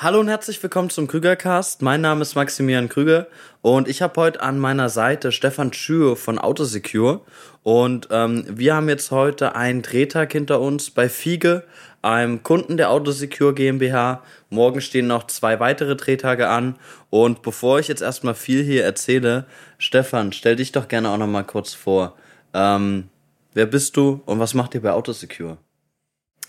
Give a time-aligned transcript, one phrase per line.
[0.00, 1.82] Hallo und herzlich willkommen zum Krügercast.
[1.82, 3.26] Mein Name ist Maximilian Krüger
[3.62, 7.22] und ich habe heute an meiner Seite Stefan Schür von Autosecure.
[7.64, 11.64] Und ähm, wir haben jetzt heute einen Drehtag hinter uns bei Fiege,
[12.00, 14.22] einem Kunden der Autosecure GmbH.
[14.50, 16.76] Morgen stehen noch zwei weitere Drehtage an.
[17.10, 19.46] Und bevor ich jetzt erstmal viel hier erzähle,
[19.78, 22.14] Stefan, stell dich doch gerne auch nochmal kurz vor.
[22.54, 23.08] Ähm,
[23.52, 25.58] wer bist du und was macht ihr bei Autosecure?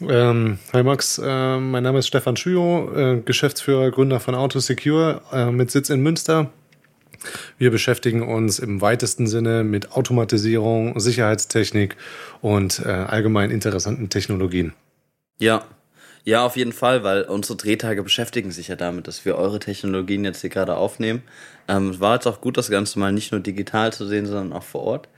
[0.02, 5.52] Ähm, hi Max, äh, mein Name ist Stefan Schüo, äh, Geschäftsführer, Gründer von Autosecure äh,
[5.52, 6.50] mit Sitz in Münster.
[7.58, 11.98] Wir beschäftigen uns im weitesten Sinne mit Automatisierung, Sicherheitstechnik
[12.40, 14.72] und äh, allgemein interessanten Technologien.
[15.38, 15.66] Ja,
[16.24, 20.26] ja, auf jeden Fall, weil unsere Drehtage beschäftigen sich ja damit, dass wir eure Technologien
[20.26, 21.24] jetzt hier gerade aufnehmen.
[21.68, 24.54] Ähm, es war jetzt auch gut, das Ganze mal nicht nur digital zu sehen, sondern
[24.54, 25.10] auch vor Ort.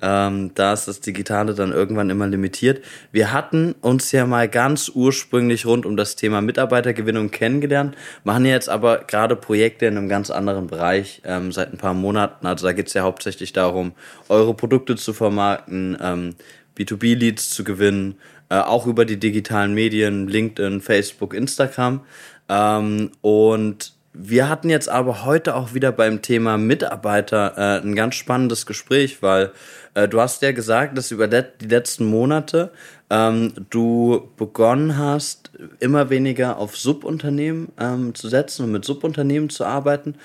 [0.00, 2.84] Ähm, da ist das Digitale dann irgendwann immer limitiert.
[3.12, 8.68] Wir hatten uns ja mal ganz ursprünglich rund um das Thema Mitarbeitergewinnung kennengelernt, machen jetzt
[8.68, 12.46] aber gerade Projekte in einem ganz anderen Bereich ähm, seit ein paar Monaten.
[12.46, 13.92] Also da geht es ja hauptsächlich darum,
[14.28, 16.34] eure Produkte zu vermarkten, ähm,
[16.76, 18.16] B2B-Leads zu gewinnen,
[18.50, 22.00] äh, auch über die digitalen Medien, LinkedIn, Facebook, Instagram.
[22.48, 28.16] Ähm, und wir hatten jetzt aber heute auch wieder beim Thema Mitarbeiter äh, ein ganz
[28.16, 29.52] spannendes Gespräch, weil
[29.94, 32.72] äh, du hast ja gesagt, dass über die letzten Monate
[33.10, 39.64] ähm, du begonnen hast, immer weniger auf Subunternehmen ähm, zu setzen und mit Subunternehmen zu
[39.64, 40.16] arbeiten.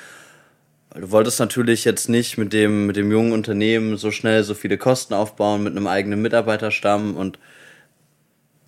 [0.95, 4.77] Du wolltest natürlich jetzt nicht mit dem, mit dem jungen Unternehmen so schnell so viele
[4.77, 7.37] Kosten aufbauen, mit einem eigenen Mitarbeiterstamm und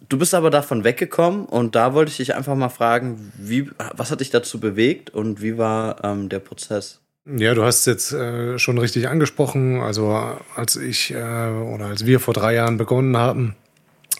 [0.08, 4.12] Du bist aber davon weggekommen und da wollte ich dich einfach mal fragen, wie, was
[4.12, 7.00] hat dich dazu bewegt und wie war ähm, der Prozess?
[7.26, 9.82] Ja, du hast jetzt äh, schon richtig angesprochen.
[9.82, 10.16] Also
[10.56, 13.56] als ich äh, oder als wir vor drei Jahren begonnen haben,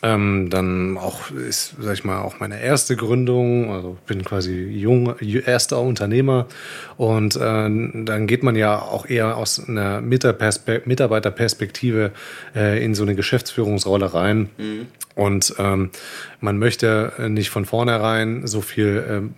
[0.06, 3.72] ähm, dann auch ist, sag ich mal, auch meine erste Gründung.
[3.72, 6.46] Also bin quasi jung, erster Unternehmer
[6.96, 12.12] und äh, dann geht man ja auch eher aus einer Mitarbeiterperspektive
[12.56, 14.52] äh, in so eine Geschäftsführungsrolle rein.
[14.58, 14.86] Mhm.
[15.16, 15.90] Und ähm,
[16.40, 19.34] man möchte nicht von vornherein so viel ähm,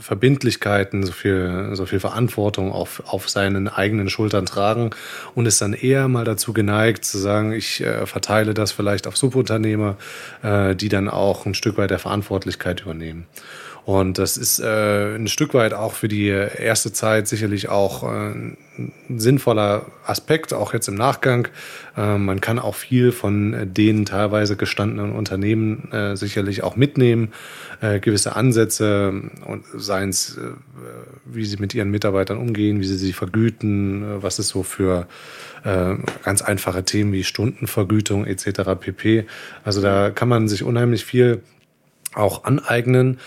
[0.00, 4.90] Verbindlichkeiten, so viel, so viel Verantwortung auf, auf seinen eigenen Schultern tragen
[5.34, 9.16] und ist dann eher mal dazu geneigt zu sagen, ich äh, verteile das vielleicht auf
[9.16, 9.96] Subunternehmer,
[10.42, 13.26] äh, die dann auch ein Stück weit der Verantwortlichkeit übernehmen.
[13.84, 18.34] Und das ist äh, ein Stück weit auch für die erste Zeit sicherlich auch äh,
[19.08, 21.48] sinnvoller Aspekt, auch jetzt im Nachgang.
[21.96, 27.32] Äh, man kann auch viel von den teilweise gestandenen Unternehmen äh, sicherlich auch mitnehmen,
[27.80, 29.30] äh, gewisse Ansätze
[29.76, 30.50] seien es, äh,
[31.24, 35.06] wie sie mit ihren Mitarbeitern umgehen, wie sie sie vergüten, was es so für
[36.22, 38.62] ganz einfache Themen wie Stundenvergütung etc.
[38.80, 39.26] pp.
[39.62, 41.42] Also da kann man sich unheimlich viel
[42.14, 43.18] auch aneignen.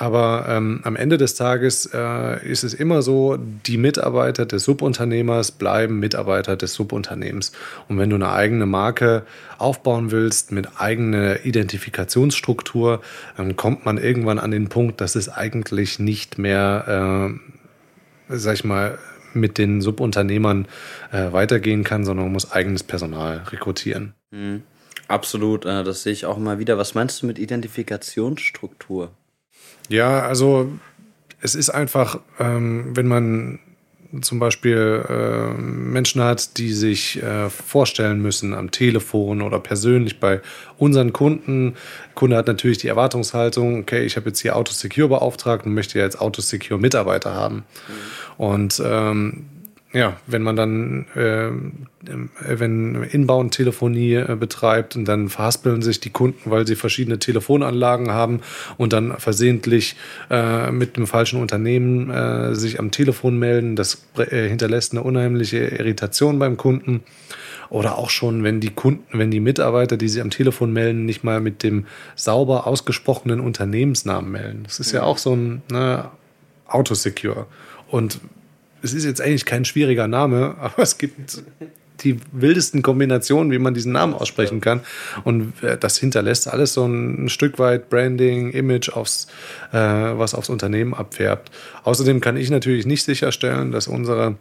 [0.00, 5.52] Aber ähm, am Ende des Tages äh, ist es immer so, die Mitarbeiter des Subunternehmers
[5.52, 7.52] bleiben Mitarbeiter des Subunternehmens.
[7.86, 9.26] Und wenn du eine eigene Marke
[9.58, 13.02] aufbauen willst mit eigener Identifikationsstruktur,
[13.36, 17.28] dann kommt man irgendwann an den Punkt, dass es eigentlich nicht mehr,
[18.30, 18.96] äh, sag ich mal,
[19.34, 20.66] mit den Subunternehmern
[21.12, 24.14] äh, weitergehen kann, sondern man muss eigenes Personal rekrutieren.
[24.30, 24.62] Mhm.
[25.08, 26.78] Absolut, äh, das sehe ich auch immer wieder.
[26.78, 29.10] Was meinst du mit Identifikationsstruktur?
[29.90, 30.70] Ja, also
[31.40, 33.58] es ist einfach, ähm, wenn man
[34.22, 40.40] zum Beispiel äh, Menschen hat, die sich äh, vorstellen müssen am Telefon oder persönlich bei
[40.78, 41.74] unseren Kunden.
[42.06, 45.98] Der Kunde hat natürlich die Erwartungshaltung, okay, ich habe jetzt hier Autosecure beauftragt und möchte
[45.98, 47.56] jetzt Autosecure Mitarbeiter haben.
[47.56, 48.44] Mhm.
[48.44, 49.46] Und ähm,
[49.92, 51.50] ja, wenn man dann, äh,
[52.46, 58.40] wenn Inbound-Telefonie äh, betreibt und dann verhaspeln sich die Kunden, weil sie verschiedene Telefonanlagen haben
[58.76, 59.96] und dann versehentlich
[60.30, 65.58] äh, mit dem falschen Unternehmen äh, sich am Telefon melden, das äh, hinterlässt eine unheimliche
[65.58, 67.02] Irritation beim Kunden.
[67.68, 71.22] Oder auch schon, wenn die Kunden, wenn die Mitarbeiter, die sie am Telefon melden, nicht
[71.22, 71.86] mal mit dem
[72.16, 74.62] sauber ausgesprochenen Unternehmensnamen melden.
[74.64, 76.10] Das ist ja auch so ein ne,
[76.66, 77.46] Autosecure.
[77.88, 78.18] Und
[78.82, 81.42] es ist jetzt eigentlich kein schwieriger Name, aber es gibt
[82.02, 84.80] die wildesten Kombinationen, wie man diesen Namen aussprechen kann.
[85.24, 89.26] Und äh, das hinterlässt alles so ein Stück weit Branding, Image, aufs,
[89.72, 91.50] äh, was aufs Unternehmen abfärbt.
[91.84, 94.36] Außerdem kann ich natürlich nicht sicherstellen, dass unsere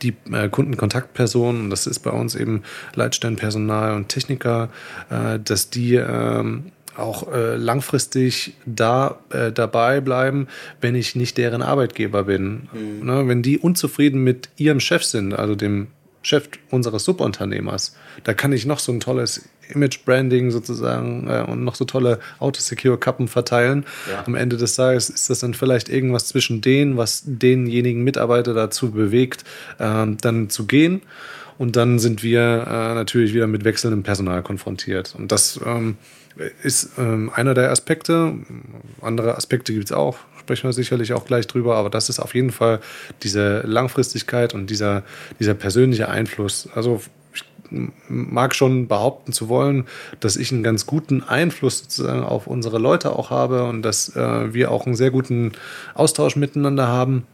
[0.00, 2.62] die äh, Kundenkontaktpersonen, das ist bei uns eben
[2.94, 4.68] Leitstellenpersonal und Techniker,
[5.10, 10.48] äh, dass die ähm, auch äh, langfristig da äh, dabei bleiben,
[10.80, 12.68] wenn ich nicht deren Arbeitgeber bin.
[12.72, 13.06] Mhm.
[13.06, 15.88] Ne, wenn die unzufrieden mit ihrem Chef sind, also dem
[16.22, 17.96] Chef unseres Subunternehmers.
[18.22, 23.26] Da kann ich noch so ein tolles Image-Branding sozusagen äh, und noch so tolle Autosecure-Kappen
[23.26, 23.84] verteilen.
[24.10, 24.24] Ja.
[24.26, 28.92] Am Ende des Tages ist das dann vielleicht irgendwas zwischen denen, was denjenigen Mitarbeiter dazu
[28.92, 29.44] bewegt,
[29.78, 31.02] äh, dann zu gehen.
[31.58, 35.14] Und dann sind wir äh, natürlich wieder mit wechselndem Personal konfrontiert.
[35.16, 35.96] Und das ähm,
[36.62, 38.34] ist ähm, einer der Aspekte.
[39.00, 42.34] Andere Aspekte gibt es auch, sprechen wir sicherlich auch gleich drüber, aber das ist auf
[42.34, 42.80] jeden Fall
[43.22, 45.02] diese Langfristigkeit und dieser,
[45.38, 46.68] dieser persönliche Einfluss.
[46.74, 47.00] Also
[47.34, 47.44] ich
[48.08, 49.86] mag schon behaupten zu wollen,
[50.20, 54.52] dass ich einen ganz guten Einfluss sozusagen auf unsere Leute auch habe und dass äh,
[54.52, 55.52] wir auch einen sehr guten
[55.94, 57.26] Austausch miteinander haben.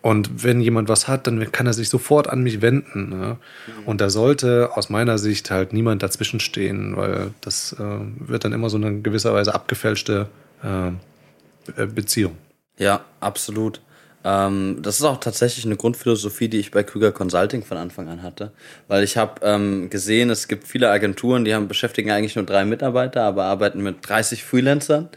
[0.00, 3.08] Und wenn jemand was hat, dann kann er sich sofort an mich wenden.
[3.08, 3.36] Ne?
[3.84, 7.82] Und da sollte aus meiner Sicht halt niemand dazwischen stehen, weil das äh,
[8.18, 10.28] wird dann immer so eine gewisserweise abgefälschte
[10.62, 12.36] äh, Beziehung.
[12.78, 13.80] Ja, absolut.
[14.24, 18.22] Ähm, das ist auch tatsächlich eine Grundphilosophie, die ich bei Krüger Consulting von Anfang an
[18.22, 18.52] hatte.
[18.88, 22.64] Weil ich habe ähm, gesehen, es gibt viele Agenturen, die haben beschäftigen eigentlich nur drei
[22.64, 25.08] Mitarbeiter, aber arbeiten mit 30 Freelancern.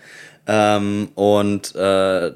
[0.47, 2.31] Ähm, und äh,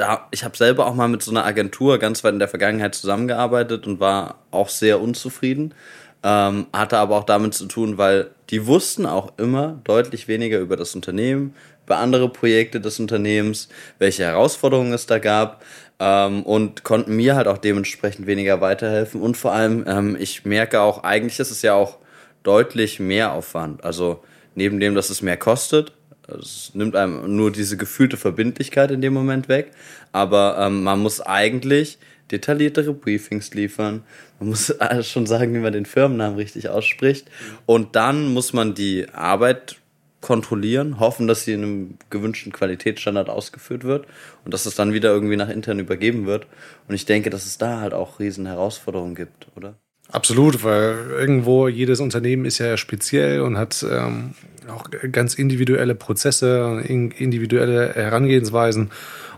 [0.00, 2.94] da, ich habe selber auch mal mit so einer Agentur ganz weit in der Vergangenheit
[2.94, 5.74] zusammengearbeitet und war auch sehr unzufrieden.
[6.22, 10.76] Ähm, hatte aber auch damit zu tun, weil die wussten auch immer deutlich weniger über
[10.76, 11.54] das Unternehmen,
[11.86, 13.68] über andere Projekte des Unternehmens,
[13.98, 15.62] welche Herausforderungen es da gab
[15.98, 19.20] ähm, und konnten mir halt auch dementsprechend weniger weiterhelfen.
[19.22, 21.98] Und vor allem, ähm, ich merke auch, eigentlich ist es ja auch
[22.42, 23.84] deutlich mehr Aufwand.
[23.84, 24.22] Also
[24.54, 25.92] neben dem, dass es mehr kostet,
[26.38, 29.72] es nimmt einem nur diese gefühlte Verbindlichkeit in dem Moment weg.
[30.12, 31.98] Aber ähm, man muss eigentlich
[32.30, 34.04] detailliertere Briefings liefern.
[34.38, 37.30] Man muss schon sagen, wie man den Firmennamen richtig ausspricht.
[37.66, 39.76] Und dann muss man die Arbeit
[40.20, 44.06] kontrollieren, hoffen, dass sie in einem gewünschten Qualitätsstandard ausgeführt wird
[44.44, 46.46] und dass es dann wieder irgendwie nach intern übergeben wird.
[46.88, 49.76] Und ich denke, dass es da halt auch riesen Herausforderungen gibt, oder?
[50.12, 54.30] Absolut, weil irgendwo jedes Unternehmen ist ja speziell und hat ähm,
[54.68, 58.90] auch ganz individuelle Prozesse, individuelle Herangehensweisen.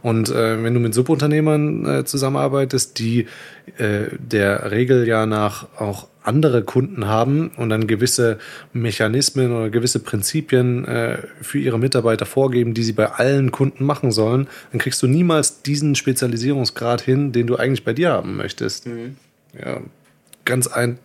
[0.03, 3.27] Und äh, wenn du mit Subunternehmern äh, zusammenarbeitest, die
[3.79, 8.39] äh, der Regel ja nach auch andere Kunden haben und dann gewisse
[8.73, 14.13] Mechanismen oder gewisse Prinzipien äh, für ihre Mitarbeiter vorgeben, die sie bei allen Kunden machen
[14.13, 18.87] sollen, dann kriegst du niemals diesen Spezialisierungsgrad hin, den du eigentlich bei dir haben möchtest.
[18.87, 19.17] Mhm.
[19.59, 19.81] Ja,
[20.45, 20.99] ganz ein,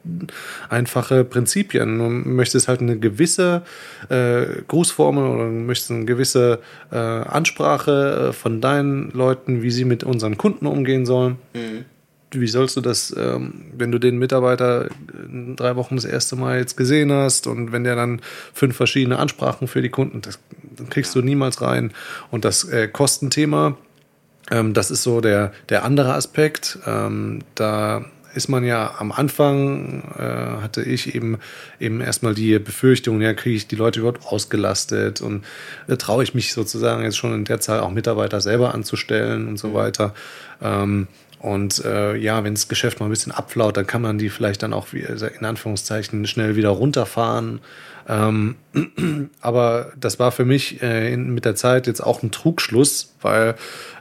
[0.69, 1.97] einfache Prinzipien.
[1.97, 3.61] Du möchtest halt eine gewisse
[4.09, 6.59] äh, Grußformel oder du möchtest eine gewisse
[6.91, 11.37] äh, Ansprache äh, von deinen Leuten, wie sie mit unseren Kunden umgehen sollen.
[11.53, 11.85] Mhm.
[12.31, 14.89] Wie sollst du das, ähm, wenn du den Mitarbeiter
[15.31, 18.21] in drei Wochen das erste Mal jetzt gesehen hast und wenn der dann
[18.53, 20.39] fünf verschiedene Ansprachen für die Kunden, das,
[20.75, 21.93] das kriegst du niemals rein.
[22.29, 23.77] Und das äh, Kostenthema,
[24.51, 26.79] ähm, das ist so der, der andere Aspekt.
[26.85, 28.03] Ähm, da
[28.37, 31.39] ist man ja am Anfang, äh, hatte ich eben,
[31.79, 35.43] eben erstmal die Befürchtung, ja, kriege ich die Leute überhaupt ausgelastet und
[35.87, 39.57] äh, traue ich mich sozusagen jetzt schon in der Zahl auch Mitarbeiter selber anzustellen und
[39.57, 39.73] so mhm.
[39.73, 40.13] weiter.
[40.61, 41.07] Ähm,
[41.39, 44.63] und äh, ja, wenn das Geschäft mal ein bisschen abflaut, dann kann man die vielleicht
[44.63, 47.59] dann auch in Anführungszeichen schnell wieder runterfahren.
[48.09, 48.55] Ähm,
[49.41, 53.55] aber das war für mich äh, in, mit der Zeit jetzt auch ein Trugschluss, weil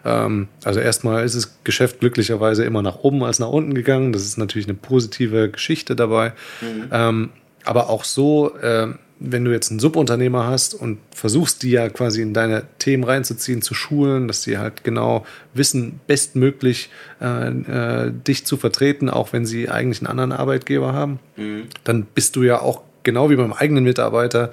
[0.05, 4.12] ähm, also erstmal ist das Geschäft glücklicherweise immer nach oben als nach unten gegangen.
[4.12, 6.33] Das ist natürlich eine positive Geschichte dabei.
[6.61, 6.88] Mhm.
[6.91, 7.31] Ähm,
[7.65, 12.22] aber auch so, äh, wenn du jetzt einen Subunternehmer hast und versuchst, die ja quasi
[12.22, 15.24] in deine Themen reinzuziehen, zu schulen, dass sie halt genau
[15.54, 16.90] wissen, bestmöglich
[17.20, 21.64] äh, äh, dich zu vertreten, auch wenn sie eigentlich einen anderen Arbeitgeber haben, mhm.
[21.85, 24.50] dann bist du ja auch genau wie beim eigenen Mitarbeiter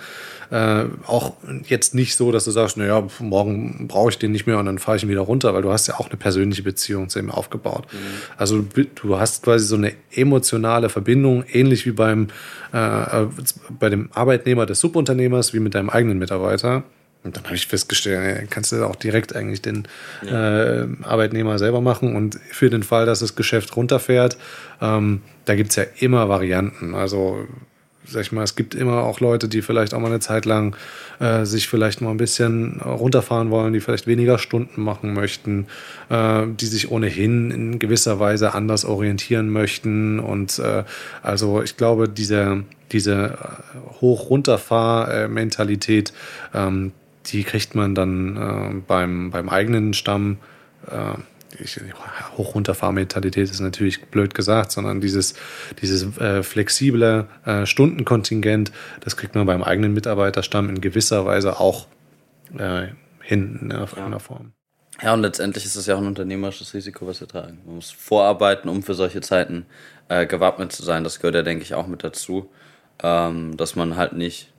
[0.53, 1.33] äh, auch
[1.67, 4.77] jetzt nicht so, dass du sagst, naja, morgen brauche ich den nicht mehr und dann
[4.77, 7.31] fahre ich ihn wieder runter, weil du hast ja auch eine persönliche Beziehung zu ihm
[7.31, 7.87] aufgebaut.
[7.91, 7.97] Mhm.
[8.37, 12.27] Also du hast quasi so eine emotionale Verbindung, ähnlich wie beim
[12.71, 13.27] äh, äh,
[13.79, 16.83] bei dem Arbeitnehmer des Subunternehmers, wie mit deinem eigenen Mitarbeiter.
[17.23, 19.87] Und dann habe ich festgestellt, kannst du auch direkt eigentlich den
[20.23, 20.81] ja.
[20.81, 22.15] äh, Arbeitnehmer selber machen.
[22.15, 24.37] Und für den Fall, dass das Geschäft runterfährt,
[24.81, 26.93] ähm, da gibt es ja immer Varianten.
[26.95, 27.47] Also
[28.05, 30.75] sag ich mal, es gibt immer auch Leute, die vielleicht auch mal eine Zeit lang
[31.19, 35.67] äh, sich vielleicht mal ein bisschen runterfahren wollen, die vielleicht weniger Stunden machen möchten,
[36.09, 40.19] äh, die sich ohnehin in gewisser Weise anders orientieren möchten.
[40.19, 40.83] Und äh,
[41.21, 43.37] also ich glaube, diese, diese
[44.01, 46.11] Hoch-Runterfahr-Mentalität,
[46.53, 46.91] ähm,
[47.27, 50.37] die kriegt man dann äh, beim, beim eigenen Stamm
[50.87, 51.13] äh,
[51.59, 51.79] ich,
[52.37, 55.33] hoch mentalität ist natürlich blöd gesagt, sondern dieses,
[55.81, 61.87] dieses äh, flexible äh, Stundenkontingent, das kriegt man beim eigenen Mitarbeiterstamm in gewisser Weise auch
[62.57, 62.87] äh,
[63.21, 64.53] hin in irgendeiner Form.
[65.01, 67.59] Ja, und letztendlich ist es ja auch ein unternehmerisches Risiko, was wir tragen.
[67.65, 69.65] Man muss vorarbeiten, um für solche Zeiten
[70.07, 71.03] äh, gewappnet zu sein.
[71.03, 72.49] Das gehört ja, denke ich, auch mit dazu,
[73.01, 74.53] ähm, dass man halt nicht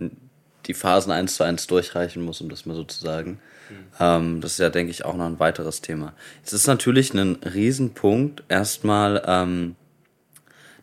[0.66, 3.38] die Phasen eins zu eins durchreichen muss, um das mal so zu sagen.
[3.70, 3.74] Mhm.
[4.00, 6.14] Ähm, das ist ja, denke ich, auch noch ein weiteres Thema.
[6.44, 9.76] Es ist natürlich ein Riesenpunkt, erstmal ähm,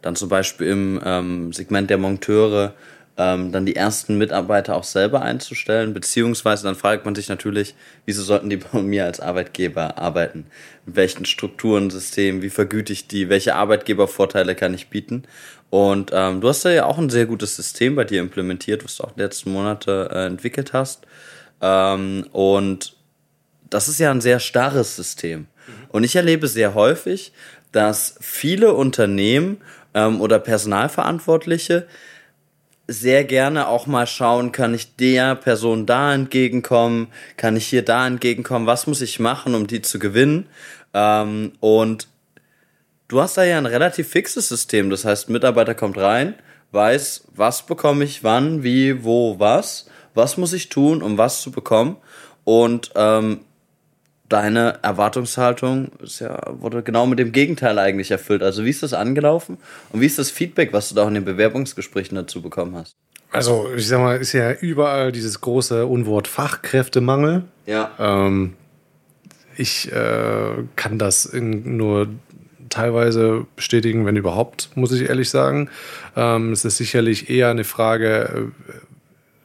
[0.01, 2.73] dann zum Beispiel im ähm, Segment der Monteure
[3.17, 8.23] ähm, dann die ersten Mitarbeiter auch selber einzustellen, beziehungsweise dann fragt man sich natürlich, wieso
[8.23, 10.45] sollten die bei mir als Arbeitgeber arbeiten?
[10.85, 15.23] Mit welchen Strukturen, Systemen, wie vergüte ich die, welche Arbeitgebervorteile kann ich bieten?
[15.71, 19.05] Und ähm, du hast ja auch ein sehr gutes System bei dir implementiert, was du
[19.05, 21.07] auch die letzten Monate äh, entwickelt hast.
[21.61, 22.97] Ähm, und
[23.69, 25.47] das ist ja ein sehr starres System.
[25.89, 27.31] Und ich erlebe sehr häufig,
[27.71, 29.61] dass viele Unternehmen
[29.93, 31.87] ähm, oder Personalverantwortliche
[32.87, 38.05] sehr gerne auch mal schauen, kann ich der Person da entgegenkommen, kann ich hier da
[38.05, 40.47] entgegenkommen, was muss ich machen, um die zu gewinnen.
[40.93, 42.09] Ähm, und
[43.11, 46.35] du hast da ja ein relativ fixes System, das heißt, Mitarbeiter kommt rein,
[46.71, 51.51] weiß, was bekomme ich wann, wie, wo, was, was muss ich tun, um was zu
[51.51, 51.97] bekommen.
[52.45, 53.41] Und ähm,
[54.29, 58.41] deine Erwartungshaltung ist ja, wurde genau mit dem Gegenteil eigentlich erfüllt.
[58.43, 59.57] Also wie ist das angelaufen
[59.91, 62.93] und wie ist das Feedback, was du da auch in den Bewerbungsgesprächen dazu bekommen hast?
[63.31, 67.43] Also ich sag mal, ist ja überall dieses große Unwort Fachkräftemangel.
[67.65, 67.91] Ja.
[67.99, 68.55] Ähm,
[69.57, 72.07] ich äh, kann das nur
[72.71, 75.69] teilweise bestätigen, wenn überhaupt, muss ich ehrlich sagen.
[76.15, 78.51] Ähm, es ist sicherlich eher eine Frage,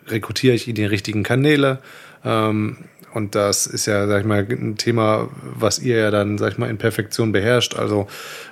[0.08, 1.80] äh, rekrutiere ich in die richtigen Kanäle?
[2.24, 2.78] Ähm,
[3.12, 6.58] und das ist ja, sag ich mal, ein Thema, was ihr ja dann, sag ich
[6.58, 7.74] mal, in Perfektion beherrscht.
[7.74, 8.08] Also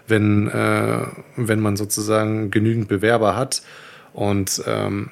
[0.09, 1.00] wenn, äh,
[1.37, 3.62] wenn man sozusagen genügend Bewerber hat
[4.14, 5.11] und ähm,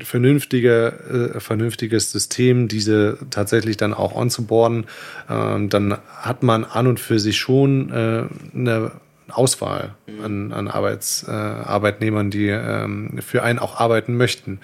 [0.00, 4.84] vernünftige, äh, vernünftiges System, diese tatsächlich dann auch onzuboarden,
[5.28, 8.92] äh, dann hat man an und für sich schon äh, eine
[9.30, 14.60] Auswahl an, an Arbeits, äh, Arbeitnehmern, die ähm, für einen auch arbeiten möchten.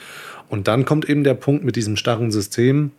[0.50, 2.90] Und dann kommt eben der Punkt mit diesem starren System,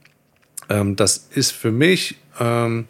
[0.70, 2.88] ähm, das ist für mich ähm,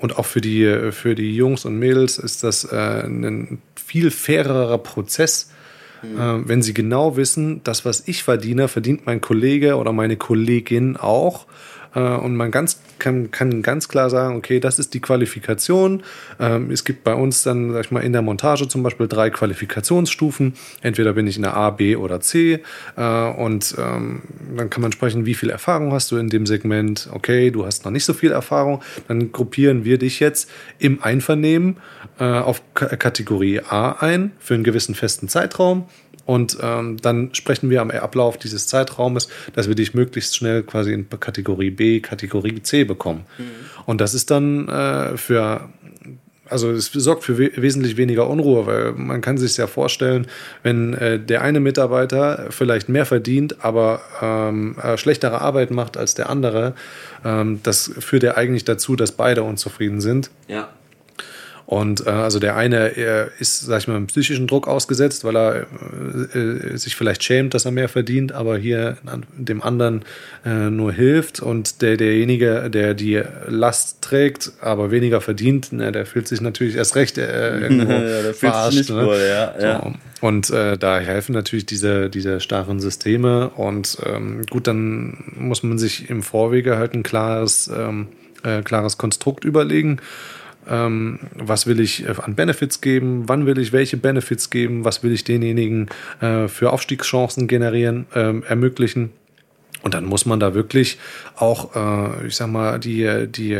[0.00, 4.78] und auch für die, für die Jungs und Mädels ist das äh, ein viel fairerer
[4.78, 5.52] Prozess,
[6.02, 6.20] mhm.
[6.20, 10.96] äh, wenn sie genau wissen, das, was ich verdiene, verdient mein Kollege oder meine Kollegin
[10.96, 11.46] auch.
[11.94, 16.02] Äh, und man ganz, kann, kann ganz klar sagen, okay, das ist die Qualifikation.
[16.40, 19.30] Ähm, es gibt bei uns dann, sag ich mal, in der Montage zum Beispiel drei
[19.30, 20.54] Qualifikationsstufen.
[20.80, 22.62] Entweder bin ich in der A, B oder C.
[22.96, 24.22] Äh, und ähm,
[24.56, 27.08] dann kann man sprechen, wie viel Erfahrung hast du in dem Segment.
[27.12, 28.82] Okay, du hast noch nicht so viel Erfahrung.
[29.08, 31.76] Dann gruppieren wir dich jetzt im Einvernehmen
[32.18, 35.86] äh, auf Kategorie A ein für einen gewissen festen Zeitraum.
[36.24, 40.92] Und ähm, dann sprechen wir am Ablauf dieses Zeitraumes, dass wir dich möglichst schnell quasi
[40.92, 43.24] in Kategorie B, Kategorie C bekommen.
[43.38, 43.44] Mhm.
[43.86, 45.68] Und das ist dann äh, für
[46.52, 50.26] also es sorgt für we wesentlich weniger Unruhe, weil man kann sich ja vorstellen,
[50.62, 56.14] wenn äh, der eine Mitarbeiter vielleicht mehr verdient, aber ähm, äh, schlechtere Arbeit macht als
[56.14, 56.74] der andere,
[57.24, 60.30] ähm, das führt ja eigentlich dazu, dass beide unzufrieden sind.
[60.46, 60.68] Ja.
[61.66, 65.36] Und äh, also der eine er ist, sag ich mal, einem psychischen Druck ausgesetzt, weil
[65.36, 65.66] er
[66.34, 68.96] äh, äh, sich vielleicht schämt, dass er mehr verdient, aber hier
[69.36, 70.04] dem anderen
[70.44, 71.40] äh, nur hilft.
[71.40, 76.76] Und der, derjenige, der die Last trägt, aber weniger verdient, na, der fühlt sich natürlich
[76.76, 78.90] erst recht äh, irgendwo ja, der verarscht.
[78.90, 79.06] Ne?
[79.06, 79.82] wohl, ja, ja.
[79.82, 80.26] So.
[80.26, 83.48] Und äh, da helfen natürlich diese, diese starren Systeme.
[83.50, 88.08] Und ähm, gut, dann muss man sich im Vorwege halt ein klares, ähm,
[88.44, 89.98] äh, klares Konstrukt überlegen
[90.68, 95.02] ähm, was will ich äh, an Benefits geben, wann will ich welche Benefits geben, was
[95.02, 95.88] will ich denjenigen
[96.20, 99.10] äh, für Aufstiegschancen generieren, äh, ermöglichen.
[99.82, 100.98] Und dann muss man da wirklich
[101.34, 103.58] auch, äh, ich sag mal, die, die,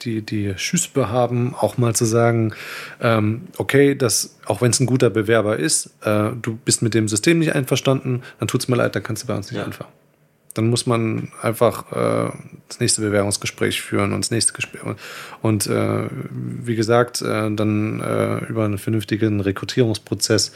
[0.00, 2.54] die, die Schüspe haben, auch mal zu sagen,
[3.02, 7.06] ähm, okay, das, auch wenn es ein guter Bewerber ist, äh, du bist mit dem
[7.06, 9.64] System nicht einverstanden, dann tut es mir leid, dann kannst du bei uns nicht ja.
[9.64, 9.92] anfangen
[10.56, 12.30] dann muss man einfach äh,
[12.68, 14.80] das nächste Bewerbungsgespräch führen und das nächste Gespräch.
[15.42, 20.52] Und äh, wie gesagt, äh, dann äh, über einen vernünftigen Rekrutierungsprozess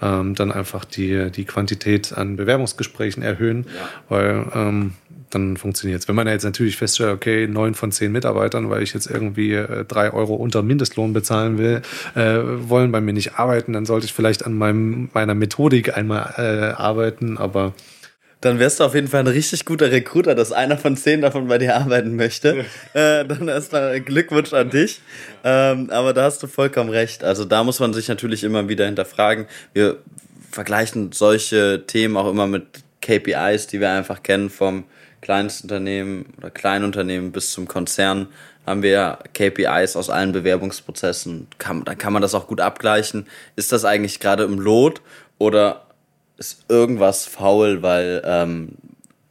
[0.00, 3.88] ähm, dann einfach die, die Quantität an Bewerbungsgesprächen erhöhen, ja.
[4.08, 4.92] weil ähm,
[5.30, 6.08] dann funktioniert es.
[6.08, 9.84] Wenn man jetzt natürlich feststellt, okay, neun von zehn Mitarbeitern, weil ich jetzt irgendwie äh,
[9.84, 11.82] drei Euro unter Mindestlohn bezahlen will,
[12.14, 16.22] äh, wollen bei mir nicht arbeiten, dann sollte ich vielleicht an meinem, meiner Methodik einmal
[16.76, 17.72] arbeiten, aber
[18.42, 21.46] dann wärst du auf jeden Fall ein richtig guter Recruiter, dass einer von zehn davon
[21.46, 22.64] bei dir arbeiten möchte.
[22.92, 25.00] äh, dann erstmal Glückwunsch an dich.
[25.44, 27.22] Ähm, aber da hast du vollkommen recht.
[27.22, 29.46] Also da muss man sich natürlich immer wieder hinterfragen.
[29.72, 29.98] Wir
[30.50, 32.66] vergleichen solche Themen auch immer mit
[33.00, 34.84] KPIs, die wir einfach kennen vom
[35.20, 38.26] Kleinstunternehmen oder Kleinunternehmen bis zum Konzern.
[38.66, 41.46] haben wir ja KPIs aus allen Bewerbungsprozessen.
[41.58, 43.28] Kann, dann kann man das auch gut abgleichen.
[43.54, 45.00] Ist das eigentlich gerade im Lot
[45.38, 45.86] oder
[46.42, 48.70] ist irgendwas faul, weil ähm,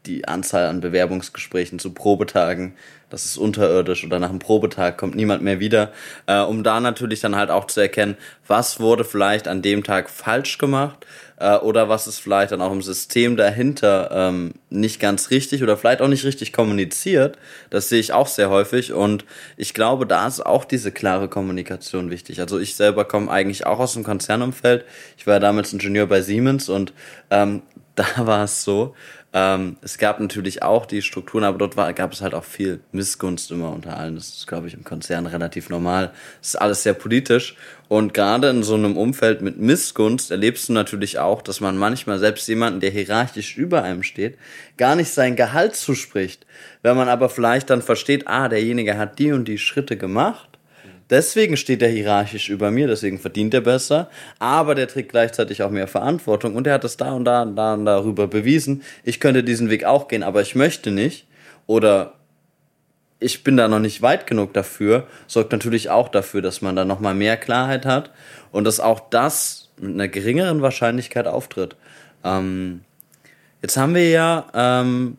[0.05, 2.75] die Anzahl an Bewerbungsgesprächen zu Probetagen,
[3.11, 5.91] das ist unterirdisch oder nach einem Probetag kommt niemand mehr wieder,
[6.27, 8.15] äh, um da natürlich dann halt auch zu erkennen,
[8.47, 11.05] was wurde vielleicht an dem Tag falsch gemacht
[11.37, 15.75] äh, oder was ist vielleicht dann auch im System dahinter ähm, nicht ganz richtig oder
[15.75, 17.37] vielleicht auch nicht richtig kommuniziert.
[17.69, 19.25] Das sehe ich auch sehr häufig und
[19.57, 22.39] ich glaube, da ist auch diese klare Kommunikation wichtig.
[22.39, 24.85] Also ich selber komme eigentlich auch aus dem Konzernumfeld.
[25.17, 26.93] Ich war damals Ingenieur bei Siemens und
[27.29, 27.61] ähm,
[27.95, 28.95] da war es so,
[29.33, 32.81] ähm, es gab natürlich auch die Strukturen, aber dort war, gab es halt auch viel
[32.91, 34.15] Missgunst immer unter allen.
[34.15, 36.11] Das ist, glaube ich, im Konzern relativ normal.
[36.41, 37.55] Es ist alles sehr politisch.
[37.87, 42.19] Und gerade in so einem Umfeld mit Missgunst erlebst du natürlich auch, dass man manchmal
[42.19, 44.37] selbst jemanden, der hierarchisch über einem steht,
[44.77, 46.45] gar nicht sein Gehalt zuspricht.
[46.81, 50.50] Wenn man aber vielleicht dann versteht, ah, derjenige hat die und die Schritte gemacht,
[51.11, 55.69] Deswegen steht er hierarchisch über mir, deswegen verdient er besser, aber der trägt gleichzeitig auch
[55.69, 58.81] mehr Verantwortung und er hat das da und da und da und darüber bewiesen.
[59.03, 61.27] Ich könnte diesen Weg auch gehen, aber ich möchte nicht
[61.67, 62.13] oder
[63.19, 66.85] ich bin da noch nicht weit genug dafür, sorgt natürlich auch dafür, dass man da
[66.85, 68.11] nochmal mehr Klarheit hat
[68.53, 71.75] und dass auch das mit einer geringeren Wahrscheinlichkeit auftritt.
[72.23, 72.81] Ähm,
[73.61, 75.17] jetzt haben wir ja ähm,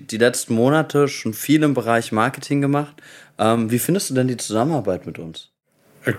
[0.00, 2.94] die letzten Monate schon viel im Bereich Marketing gemacht.
[3.38, 5.50] Ähm, wie findest du denn die Zusammenarbeit mit uns?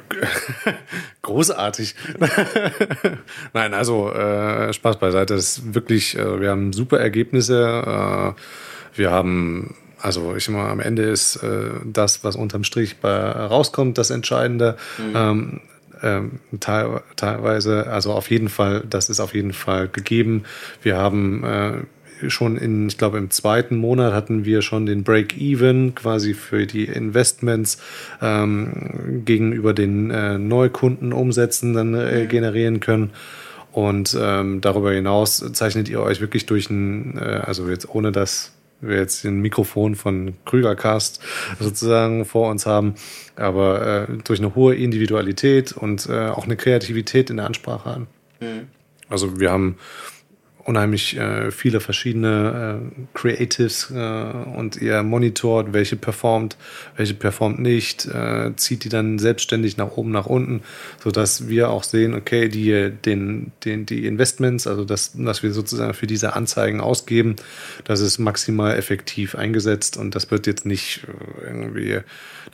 [1.22, 1.96] Großartig.
[3.54, 5.36] Nein, also äh, Spaß beiseite.
[5.36, 8.36] Das ist wirklich, äh, wir haben super Ergebnisse.
[8.36, 13.14] Äh, wir haben, also ich mal, am Ende ist äh, das, was unterm Strich bei
[13.14, 14.78] rauskommt, das Entscheidende.
[14.98, 15.16] Mhm.
[15.16, 15.62] Ähm,
[16.02, 20.44] ähm, teil, teilweise, also auf jeden Fall, das ist auf jeden Fall gegeben.
[20.82, 21.74] Wir haben äh,
[22.30, 26.86] schon in, ich glaube, im zweiten Monat hatten wir schon den Break-Even quasi für die
[26.86, 27.78] Investments
[28.22, 33.12] ähm, gegenüber den äh, Neukundenumsätzen dann äh, generieren können.
[33.72, 38.54] Und ähm, darüber hinaus zeichnet ihr euch wirklich durch ein, äh, also jetzt ohne dass
[38.82, 41.22] wir jetzt ein Mikrofon von Krügercast
[41.60, 42.96] sozusagen vor uns haben,
[43.36, 48.08] aber äh, durch eine hohe Individualität und äh, auch eine Kreativität in der Ansprache an.
[48.40, 48.68] Mhm.
[49.10, 49.78] Also wir haben
[50.66, 56.58] unheimlich äh, viele verschiedene äh, Creatives äh, und ihr monitort, welche performt,
[56.96, 60.62] welche performt nicht, äh, zieht die dann selbstständig nach oben, nach unten,
[61.04, 65.94] sodass wir auch sehen, okay, die, den, den, die Investments, also das, was wir sozusagen
[65.94, 67.36] für diese Anzeigen ausgeben,
[67.84, 72.00] das ist maximal effektiv eingesetzt und das wird jetzt nicht äh, irgendwie,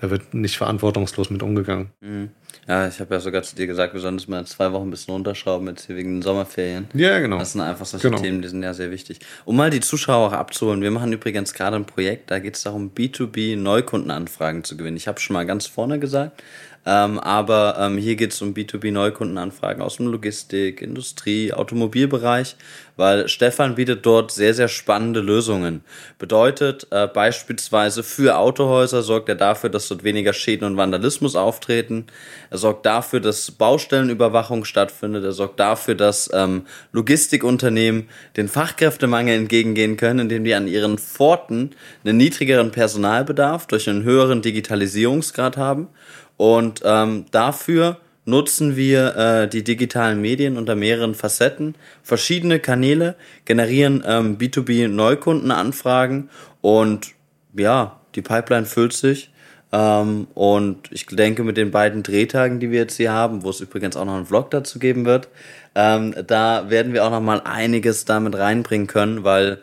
[0.01, 1.89] da wird nicht verantwortungslos mit umgegangen.
[2.01, 2.29] Mhm.
[2.67, 4.87] Ja, ich habe ja sogar zu dir gesagt, wir sollen das mal in zwei Wochen
[4.87, 6.87] ein bisschen runterschrauben, jetzt hier wegen den Sommerferien.
[6.93, 7.39] Ja, genau.
[7.39, 8.21] Das sind einfach solche genau.
[8.21, 9.19] Themen, die sind ja sehr wichtig.
[9.45, 12.63] Um mal die Zuschauer auch abzuholen, wir machen übrigens gerade ein Projekt, da geht es
[12.63, 14.97] darum, B2B-Neukundenanfragen zu gewinnen.
[14.97, 16.43] Ich habe schon mal ganz vorne gesagt,
[16.89, 22.55] ähm, aber ähm, hier geht es um B2B-Neukundenanfragen aus dem Logistik, Industrie, Automobilbereich,
[22.95, 25.83] weil Stefan bietet dort sehr, sehr spannende Lösungen.
[26.17, 32.07] Bedeutet äh, beispielsweise für Autohäuser sorgt er dafür, dass dort weniger Schäden und Vandalismus auftreten.
[32.49, 35.23] Er sorgt dafür, dass Baustellenüberwachung stattfindet.
[35.23, 41.75] Er sorgt dafür, dass ähm, Logistikunternehmen den Fachkräftemangel entgegengehen können, indem die an ihren Pforten
[42.03, 45.89] einen niedrigeren Personalbedarf durch einen höheren Digitalisierungsgrad haben
[46.39, 54.01] und ähm, dafür nutzen wir äh, die digitalen Medien unter mehreren Facetten, verschiedene Kanäle, generieren
[54.07, 56.29] ähm, B2B-Neukundenanfragen
[56.61, 57.07] und
[57.57, 59.31] ja, die Pipeline füllt sich.
[59.73, 63.59] Ähm, und ich denke, mit den beiden Drehtagen, die wir jetzt hier haben, wo es
[63.59, 65.27] übrigens auch noch einen Vlog dazu geben wird,
[65.75, 69.61] ähm, da werden wir auch noch mal einiges damit reinbringen können, weil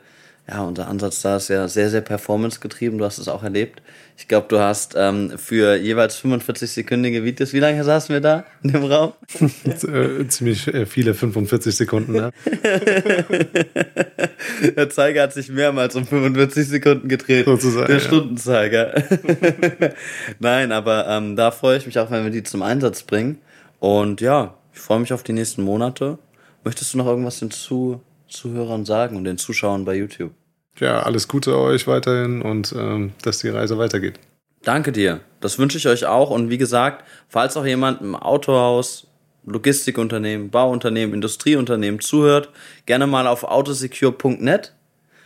[0.48, 2.98] ja, unser Ansatz da ist ja sehr, sehr performance-getrieben.
[2.98, 3.82] Du hast es auch erlebt.
[4.16, 8.70] Ich glaube, du hast ähm, für jeweils 45-sekündige Videos, wie lange saßen wir da in
[8.72, 9.12] dem Raum?
[9.66, 12.30] Äh, ziemlich äh, viele 45 Sekunden, ne?
[14.76, 17.46] Der Zeiger hat sich mehrmals um 45 Sekunden gedreht.
[17.46, 19.02] Sozusagen, Der Stundenzeiger.
[20.38, 23.38] Nein, aber ähm, da freue ich mich auch, wenn wir die zum Einsatz bringen.
[23.80, 26.18] Und ja, ich freue mich auf die nächsten Monate.
[26.64, 30.32] Möchtest du noch irgendwas hinzu Zuhörern sagen und den Zuschauern bei YouTube?
[30.78, 34.20] Ja, alles Gute euch weiterhin und ähm, dass die Reise weitergeht.
[34.62, 35.20] Danke dir.
[35.40, 36.30] Das wünsche ich euch auch.
[36.30, 39.06] Und wie gesagt, falls auch jemand im Autohaus,
[39.44, 42.50] Logistikunternehmen, Bauunternehmen, Industrieunternehmen zuhört,
[42.84, 44.74] gerne mal auf autosecure.net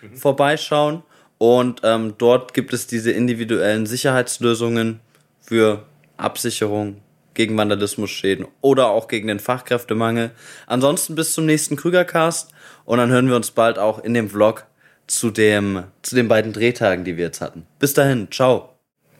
[0.02, 0.16] mhm.
[0.16, 1.02] vorbeischauen.
[1.38, 5.00] Und ähm, dort gibt es diese individuellen Sicherheitslösungen
[5.40, 5.86] für
[6.18, 7.00] Absicherung,
[7.34, 10.32] gegen Vandalismusschäden oder auch gegen den Fachkräftemangel.
[10.66, 12.52] Ansonsten bis zum nächsten Krügercast
[12.90, 14.66] und dann hören wir uns bald auch in dem Vlog
[15.06, 17.64] zu dem zu den beiden Drehtagen, die wir jetzt hatten.
[17.78, 18.70] Bis dahin, ciao.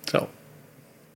[0.07, 0.27] Ciao.